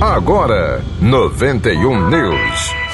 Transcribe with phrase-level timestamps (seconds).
[0.00, 2.85] Agora, 91 News.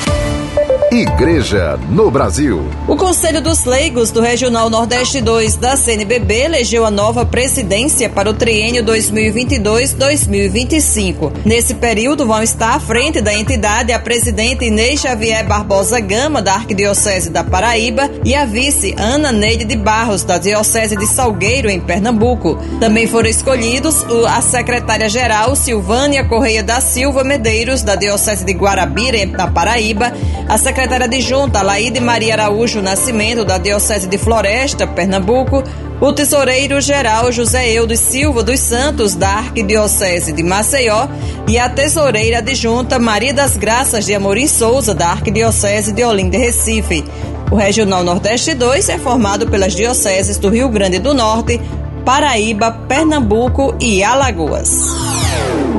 [1.03, 2.63] Igreja no Brasil.
[2.87, 8.31] O Conselho dos Leigos do Regional Nordeste 2 da CNBB elegeu a nova presidência para
[8.31, 11.33] o triênio 2022-2025.
[11.45, 16.55] Nesse período vão estar à frente da entidade a presidente Inês Xavier Barbosa Gama, da
[16.55, 21.81] Arquidiocese da Paraíba, e a vice Ana Neide de Barros, da Diocese de Salgueiro, em
[21.81, 22.57] Pernambuco.
[22.79, 29.49] Também foram escolhidos a secretária-geral Silvânia Correia da Silva Medeiros, da Diocese de Guarabira, na
[29.49, 30.13] Paraíba,
[30.49, 35.63] a secretária secretária adjunta Laíde Maria Araújo Nascimento, da Diocese de Floresta, Pernambuco,
[36.01, 41.09] o tesoureiro-geral José Eudo Silva dos Santos, da Arquidiocese de Maceió,
[41.49, 46.41] e a tesoureira adjunta Maria das Graças de Amorim Souza, da Arquidiocese de Olinda e
[46.41, 47.05] Recife.
[47.51, 51.59] O Regional Nordeste 2 é formado pelas dioceses do Rio Grande do Norte,
[52.05, 55.02] Paraíba, Pernambuco e Alagoas.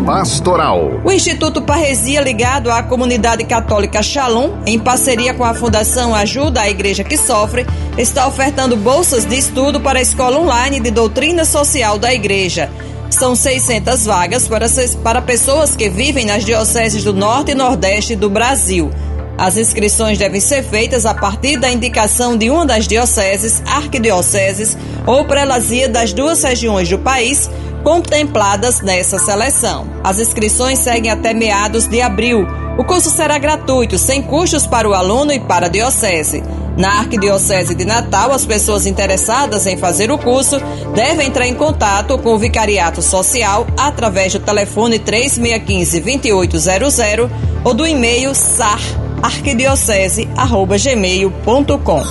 [0.05, 1.01] Pastoral.
[1.05, 6.69] O Instituto Parresia, ligado à comunidade católica Shalom, em parceria com a Fundação Ajuda à
[6.69, 7.65] Igreja que Sofre,
[7.97, 12.69] está ofertando bolsas de estudo para a escola online de doutrina social da Igreja.
[13.09, 14.65] São 600 vagas para,
[15.01, 18.91] para pessoas que vivem nas dioceses do Norte e Nordeste do Brasil.
[19.37, 25.25] As inscrições devem ser feitas a partir da indicação de uma das dioceses, arquidioceses ou
[25.25, 27.49] prelazia das duas regiões do país
[27.83, 29.87] contempladas nessa seleção.
[30.03, 32.47] As inscrições seguem até meados de abril.
[32.77, 36.43] O curso será gratuito, sem custos para o aluno e para a Diocese.
[36.75, 40.57] Na Arquidiocese de Natal, as pessoas interessadas em fazer o curso
[40.95, 47.29] devem entrar em contato com o Vicariato Social através do telefone 3615-2800
[47.63, 48.79] ou do e-mail sar
[49.23, 52.03] arquidiocese@gmail.com.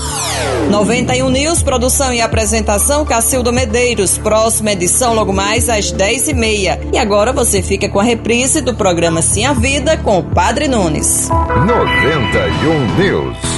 [0.71, 4.19] 91 News, produção e apresentação Cacildo Medeiros.
[4.19, 6.81] Próxima edição logo mais às 10h30.
[6.93, 10.23] E, e agora você fica com a reprise do programa Sim a Vida com o
[10.23, 11.29] Padre Nunes.
[11.29, 13.52] 91 News.